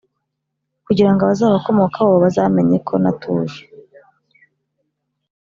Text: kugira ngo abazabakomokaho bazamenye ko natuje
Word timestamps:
kugira 0.85 1.09
ngo 1.11 1.21
abazabakomokaho 1.23 2.11
bazamenye 2.23 2.77
ko 2.87 2.93
natuje 3.03 3.61